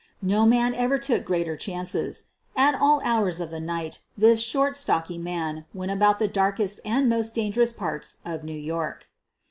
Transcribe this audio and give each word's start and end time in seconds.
No 0.23 0.47
man 0.47 0.73
ever 0.73 0.97
took 0.97 1.23
greater 1.23 1.55
chances. 1.55 2.23
At 2.55 2.73
all 2.73 3.01
hours 3.03 3.39
of 3.39 3.51
the 3.51 3.59
night 3.59 3.99
this 4.17 4.41
short, 4.41 4.75
stocky 4.75 5.19
man 5.19 5.65
went 5.75 5.91
about 5.91 6.17
the 6.17 6.27
darkest 6.27 6.79
and 6.83 7.07
most 7.07 7.35
dangerous 7.35 7.71
parts 7.71 8.17
of 8.25 8.43
New 8.43 8.57
York. 8.57 9.05